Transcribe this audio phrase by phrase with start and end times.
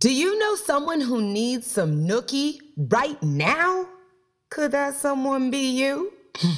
[0.00, 2.58] Do you know someone who needs some nookie
[2.90, 3.84] right now?
[4.48, 6.14] Could that someone be you?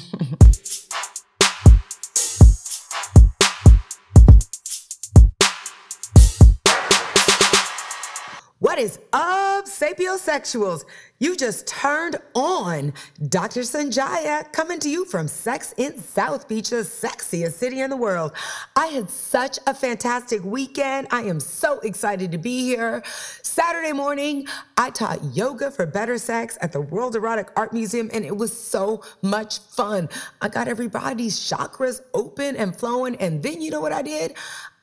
[8.59, 10.85] What is up, sapiosexuals?
[11.19, 12.93] You just turned on
[13.29, 13.61] Dr.
[13.61, 18.33] Sonjia coming to you from Sex in South Beach, the sexiest city in the world.
[18.75, 21.07] I had such a fantastic weekend.
[21.11, 23.03] I am so excited to be here.
[23.41, 28.25] Saturday morning, I taught yoga for better sex at the World Erotic Art Museum, and
[28.25, 30.09] it was so much fun.
[30.41, 34.33] I got everybody's chakras open and flowing, and then you know what I did?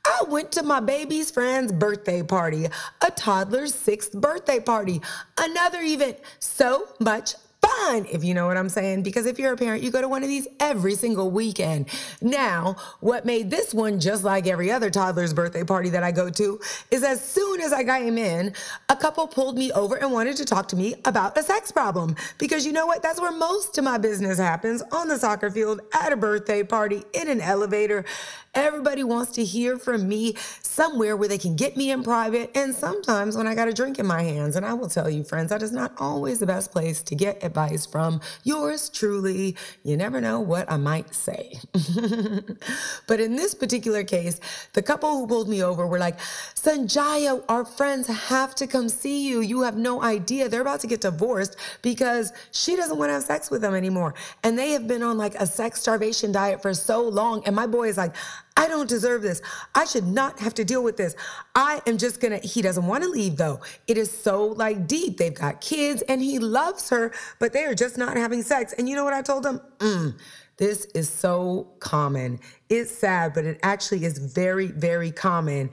[0.05, 5.01] I went to my baby's friend's birthday party, a toddler's sixth birthday party,
[5.39, 6.19] another event.
[6.39, 9.03] So much fun, if you know what I'm saying.
[9.03, 11.89] Because if you're a parent, you go to one of these every single weekend.
[12.21, 16.31] Now, what made this one just like every other toddler's birthday party that I go
[16.31, 18.55] to is as soon as I came in,
[18.89, 22.17] a couple pulled me over and wanted to talk to me about a sex problem.
[22.39, 23.03] Because you know what?
[23.03, 27.05] That's where most of my business happens on the soccer field, at a birthday party,
[27.13, 28.05] in an elevator.
[28.53, 32.75] Everybody wants to hear from me somewhere where they can get me in private, and
[32.75, 34.57] sometimes when I got a drink in my hands.
[34.57, 37.45] And I will tell you, friends, that is not always the best place to get
[37.45, 39.57] advice from yours truly.
[39.85, 41.61] You never know what I might say.
[43.07, 44.41] but in this particular case,
[44.73, 49.29] the couple who pulled me over were like, Sonjia, our friends have to come see
[49.29, 49.43] you.
[49.43, 50.49] You have no idea.
[50.49, 54.15] They're about to get divorced because she doesn't want to have sex with them anymore.
[54.43, 57.45] And they have been on like a sex starvation diet for so long.
[57.47, 58.17] And my boy is like,
[58.61, 59.41] I don't deserve this.
[59.75, 61.17] I should not have to deal with this.
[61.55, 63.61] I am just gonna, he doesn't wanna leave though.
[63.87, 65.17] It is so like deep.
[65.17, 68.75] They've got kids and he loves her, but they are just not having sex.
[68.77, 69.63] And you know what I told him?
[69.79, 70.19] Mm,
[70.59, 72.39] this is so common.
[72.69, 75.71] It's sad, but it actually is very, very common.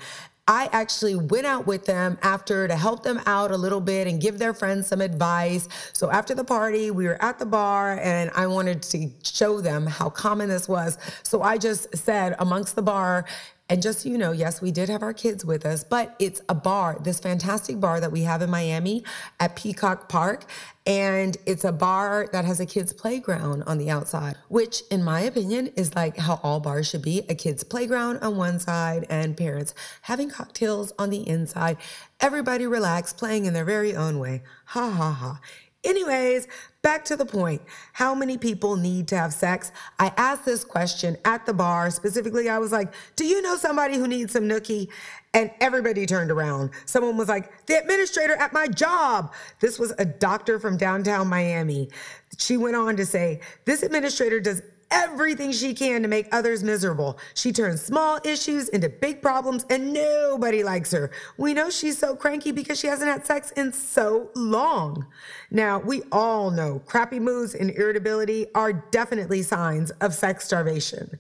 [0.48, 4.22] I actually went out with them after to help them out a little bit and
[4.22, 5.68] give their friends some advice.
[5.92, 9.86] So after the party, we were at the bar and I wanted to show them
[9.86, 10.98] how common this was.
[11.24, 13.26] So I just said amongst the bar,
[13.70, 16.42] and just so you know, yes, we did have our kids with us, but it's
[16.48, 19.04] a bar, this fantastic bar that we have in Miami
[19.40, 20.46] at Peacock Park.
[20.86, 25.20] And it's a bar that has a kids' playground on the outside, which, in my
[25.20, 29.36] opinion, is like how all bars should be a kids' playground on one side and
[29.36, 29.74] parents
[30.04, 31.76] having cocktails on the inside.
[32.22, 34.44] Everybody relax, playing in their very own way.
[34.68, 35.42] Ha ha ha.
[35.84, 36.48] Anyways,
[36.82, 37.62] back to the point.
[37.94, 39.72] How many people need to have sex?
[40.00, 41.90] I asked this question at the bar.
[41.92, 44.90] Specifically, I was like, Do you know somebody who needs some nookie?
[45.34, 46.72] And everybody turned around.
[46.86, 49.34] Someone was like, The administrator at my job.
[49.60, 51.90] This was a doctor from downtown Miami.
[52.38, 54.62] She went on to say, This administrator does
[54.92, 57.18] everything she can to make others miserable.
[57.34, 61.12] She turns small issues into big problems and nobody likes her.
[61.38, 65.08] We know she's so cranky because she hasn't had sex in so long.
[65.52, 71.20] Now, we all know crappy moods and irritability are definitely signs of sex starvation.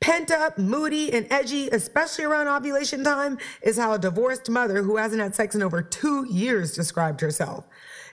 [0.00, 4.96] Pent up, moody, and edgy, especially around ovulation time, is how a divorced mother who
[4.96, 7.66] hasn't had sex in over two years described herself.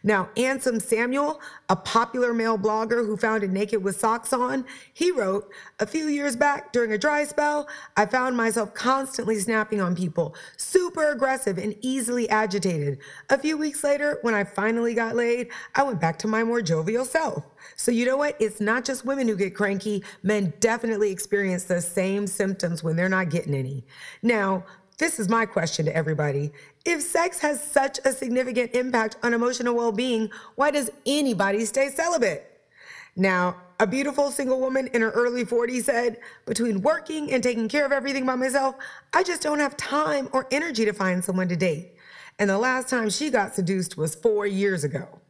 [0.06, 5.50] Now, Anslem Samuel, a popular male blogger who founded Naked with Socks On, he wrote,
[5.80, 7.68] A few years back during a dry spell,
[7.98, 13.00] I found myself constantly snapping on people, super aggressive and easily agitated.
[13.32, 16.62] A few weeks later, when I finally got laid, I went back to my more
[16.62, 17.44] jovial self.
[17.76, 18.38] So, you know what?
[18.40, 23.10] It's not just women who get cranky, men definitely experience the same symptoms when they're
[23.10, 23.84] not getting any.
[24.22, 24.66] Now,
[24.98, 26.52] this is my question to everybody.
[26.85, 31.90] If sex has such a significant impact on emotional well being, why does anybody stay
[31.90, 32.51] celibate?
[33.16, 37.85] Now, a beautiful single woman in her early 40s said, Between working and taking care
[37.85, 38.75] of everything by myself,
[39.13, 41.96] I just don't have time or energy to find someone to date.
[42.38, 45.22] And the last time she got seduced was four years ago.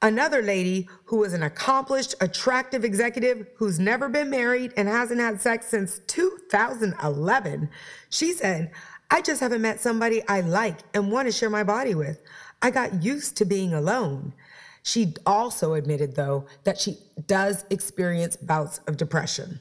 [0.00, 5.40] Another lady who was an accomplished, attractive executive who's never been married and hasn't had
[5.40, 7.70] sex since 2011,
[8.10, 8.70] she said,
[9.14, 12.20] I just haven't met somebody I like and want to share my body with.
[12.60, 14.34] I got used to being alone.
[14.82, 16.98] She also admitted, though, that she
[17.28, 19.60] does experience bouts of depression.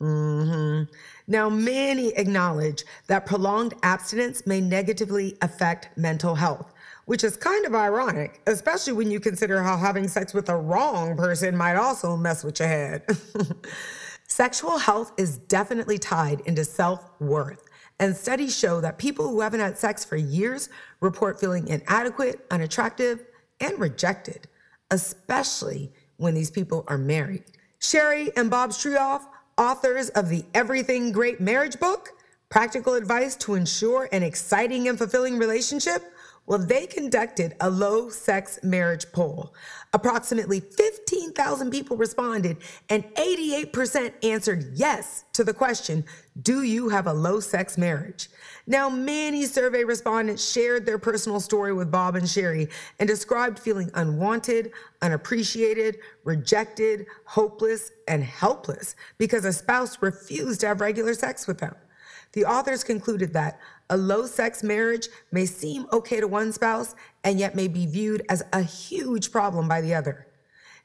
[0.00, 0.90] Mm-hmm.
[1.26, 6.72] Now, many acknowledge that prolonged abstinence may negatively affect mental health,
[7.04, 11.14] which is kind of ironic, especially when you consider how having sex with the wrong
[11.14, 13.04] person might also mess with your head.
[14.28, 17.68] Sexual health is definitely tied into self worth.
[18.00, 20.68] And studies show that people who haven't had sex for years
[21.00, 23.24] report feeling inadequate, unattractive,
[23.60, 24.48] and rejected,
[24.90, 27.44] especially when these people are married.
[27.80, 29.22] Sheri and Bob Stritof,
[29.58, 32.10] authors of the Everything Great Marriage book,
[32.48, 36.13] Practical Advice to Ensure an Exciting and Fulfilling Relationship,
[36.46, 39.54] Well, they conducted a low sex marriage poll.
[39.94, 42.58] Approximately 15,000 people responded,
[42.90, 46.04] and 88% answered yes to the question
[46.42, 48.28] Do you have a low sex marriage?
[48.66, 53.90] Now, many survey respondents shared their personal story with Bob and Sheri and described feeling
[53.94, 61.58] unwanted, unappreciated, rejected, hopeless, and helpless because a spouse refused to have regular sex with
[61.58, 61.74] them.
[62.34, 67.38] The authors concluded that a low sex marriage may seem okay to one spouse and
[67.38, 70.26] yet may be viewed as a huge problem by the other.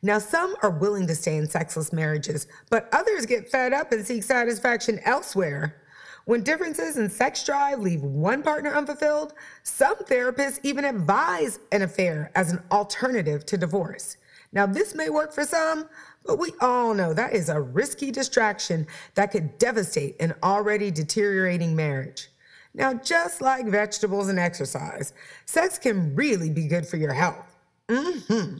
[0.01, 4.05] Now, some are willing to stay in sexless marriages, but others get fed up and
[4.05, 5.81] seek satisfaction elsewhere.
[6.25, 12.31] When differences in sex drive leave one partner unfulfilled, some therapists even advise an affair
[12.35, 14.15] as an alternative to divorce.
[14.51, 15.89] Now, this may work for some,
[16.25, 21.75] but we all know that is a risky distraction that could devastate an already deteriorating
[21.75, 22.29] marriage.
[22.73, 25.13] Now, just like vegetables and exercise,
[25.45, 27.57] sex can really be good for your health.
[27.87, 28.57] Mm-hmm.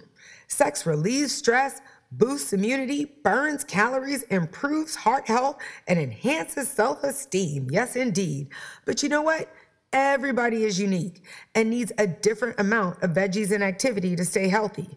[0.47, 5.57] Sex relieves stress, boosts immunity, burns calories, improves heart health,
[5.87, 7.67] and enhances self esteem.
[7.71, 8.49] Yes, indeed.
[8.85, 9.47] But you know what?
[9.93, 11.23] Everybody is unique
[11.55, 14.89] and needs a different amount of veggies and activity to stay healthy.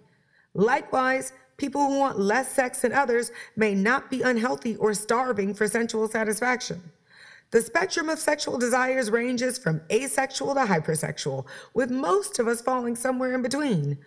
[0.55, 5.67] Likewise, people who want less sex than others may not be unhealthy or starving for
[5.67, 6.83] sensual satisfaction.
[7.53, 12.97] The spectrum of sexual desires ranges from asexual to hypersexual, with most of us falling
[12.97, 13.99] somewhere in between.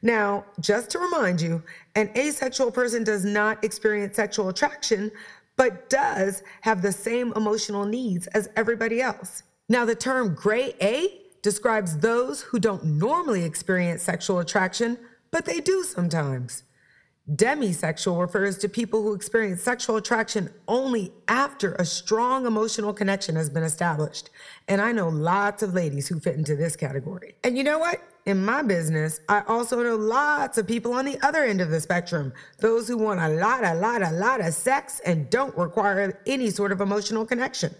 [0.00, 1.62] Now, just to remind you,
[1.94, 5.12] an asexual person does not experience sexual attraction,
[5.56, 9.42] but does have the same emotional needs as everybody else.
[9.68, 14.98] Now, the term gray A describes those who don't normally experience sexual attraction,
[15.30, 16.62] but they do sometimes.
[17.34, 23.50] Demisexual refers to people who experience sexual attraction only after a strong emotional connection has
[23.50, 24.30] been established.
[24.68, 27.34] And I know lots of ladies who fit into this category.
[27.42, 28.00] And you know what?
[28.26, 31.80] In my business, I also know lots of people on the other end of the
[31.80, 36.20] spectrum, those who want a lot, a lot, a lot of sex and don't require
[36.26, 37.74] any sort of emotional connection.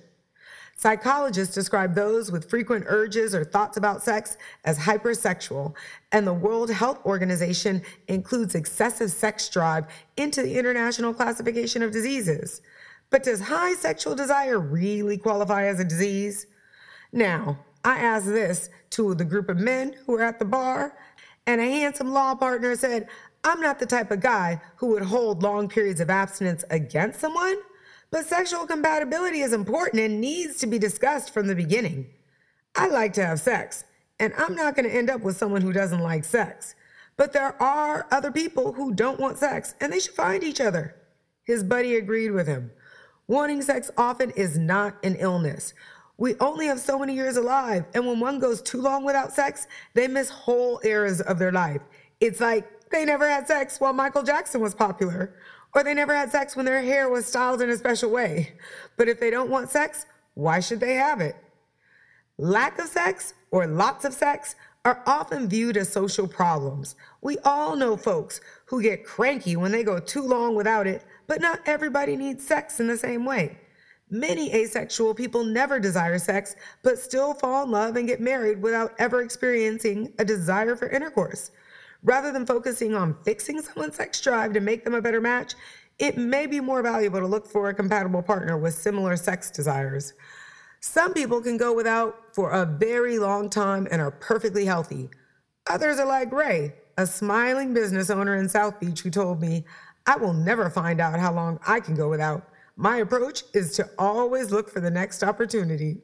[0.78, 4.36] Psychologists describe those with frequent urges or thoughts about sex
[4.66, 5.74] as hypersexual,
[6.12, 9.86] and the World Health Organization includes excessive sex drive
[10.18, 12.60] into the International Classification of Diseases.
[13.08, 16.46] But does high sexual desire really qualify as a disease?
[17.10, 20.94] Now, I asked this to the group of men who were at the bar,
[21.46, 23.08] and a handsome law partner said,
[23.44, 27.56] I'm not the type of guy who would hold long periods of abstinence against someone
[28.10, 32.06] but sexual compatibility is important and needs to be discussed from the beginning.
[32.74, 33.84] I like to have sex,
[34.20, 36.74] and I'm not going to end up with someone who doesn't like sex.
[37.16, 40.94] But there are other people who don't want sex, and they should find each other.
[41.44, 42.70] His buddy agreed with him.
[43.26, 45.74] Wanting sex often is not an illness.
[46.18, 49.66] We only have so many years alive, and when one goes too long without sex,
[49.94, 51.82] they miss whole eras of their life.
[52.20, 55.34] It's like they never had sex while Michael Jackson was popular,
[55.76, 58.54] or they never had sex when their hair was styled in a special way.
[58.96, 61.36] But if they don't want sex, why should they have it?
[62.38, 64.56] Lack of sex or lots of sex
[64.86, 66.96] are often viewed as social problems.
[67.20, 71.42] We all know folks who get cranky when they go too long without it, but
[71.42, 73.58] not everybody needs sex in the same way.
[74.08, 78.94] Many asexual people never desire sex, but still fall in love and get married without
[78.98, 81.50] ever experiencing a desire for intercourse.
[82.06, 85.54] Rather than focusing on fixing someone's sex drive to make them a better match,
[85.98, 90.14] it may be more valuable to look for a compatible partner with similar sex desires.
[90.80, 95.10] Some people can go without for a very long time and are perfectly healthy.
[95.68, 99.64] Others are like Ray, a smiling business owner in South Beach who told me,
[100.06, 102.48] I will never find out how long I can go without.
[102.76, 106.02] My approach is to always look for the next opportunity.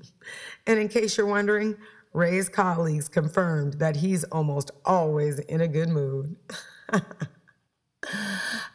[0.68, 1.76] and in case you're wondering,
[2.12, 6.36] Ray's colleagues confirmed that he's almost always in a good mood.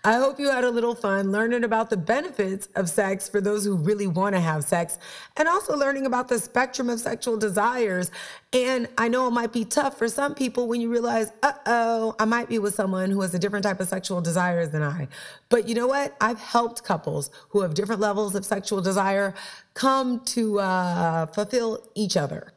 [0.03, 3.65] I hope you had a little fun learning about the benefits of sex for those
[3.65, 4.99] who really want to have sex
[5.35, 8.11] and also learning about the spectrum of sexual desires.
[8.53, 12.15] And I know it might be tough for some people when you realize, uh oh,
[12.19, 15.07] I might be with someone who has a different type of sexual desires than I.
[15.49, 16.15] But you know what?
[16.21, 19.33] I've helped couples who have different levels of sexual desire
[19.73, 22.54] come to uh, fulfill each other.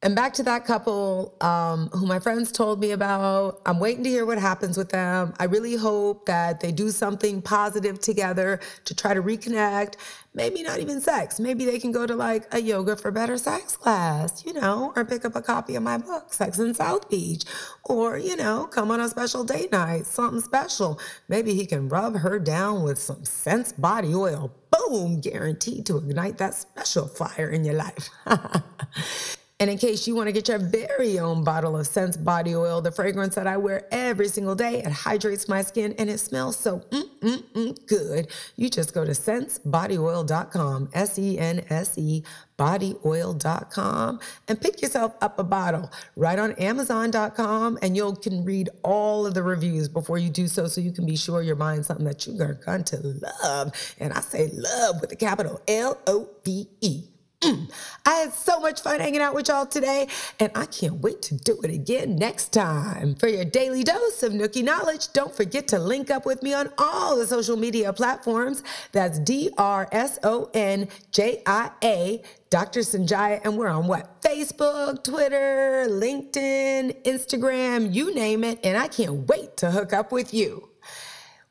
[0.00, 3.60] And back to that couple um, who my friends told me about.
[3.66, 5.34] I'm waiting to hear what happens with them.
[5.40, 9.94] I really hope that they do something positive together to try to reconnect.
[10.34, 11.40] Maybe not even sex.
[11.40, 15.04] Maybe they can go to like a yoga for better sex class, you know, or
[15.04, 17.42] pick up a copy of my book, Sex in South Beach,
[17.82, 21.00] or, you know, come on a special date night, something special.
[21.26, 24.52] Maybe he can rub her down with some Sense body oil.
[24.70, 28.10] Boom, guaranteed to ignite that special fire in your life.
[29.60, 32.80] And in case you want to get your very own bottle of Sense body oil,
[32.80, 36.56] the fragrance that I wear every single day, it hydrates my skin and it smells
[36.56, 38.28] so mm, mm, mm, good.
[38.54, 42.22] You just go to sensebodyoil.com, S E N S E
[42.56, 49.26] bodyoil.com and pick yourself up a bottle right on amazon.com and you can read all
[49.26, 52.04] of the reviews before you do so so you can be sure you're buying something
[52.04, 52.96] that you're going to
[53.44, 57.04] love and i say love with a capital l-o-v-e
[57.40, 57.70] Mm.
[58.04, 60.08] I had so much fun hanging out with y'all today,
[60.40, 63.14] and I can't wait to do it again next time.
[63.14, 66.72] For your daily dose of Nookie knowledge, don't forget to link up with me on
[66.78, 68.64] all the social media platforms.
[68.90, 72.80] That's D R S O N J I A, Dr.
[72.80, 74.20] Sonjia, and we're on what?
[74.20, 80.34] Facebook, Twitter, LinkedIn, Instagram, you name it, and I can't wait to hook up with
[80.34, 80.70] you.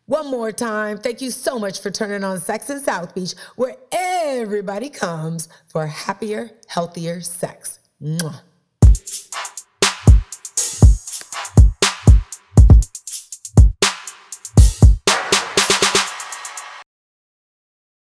[0.10, 3.76] One more time, thank you so much for turning on Sex in South Beach, where
[3.92, 7.80] everybody comes for happier, healthier sex.
[8.02, 8.40] Mwah.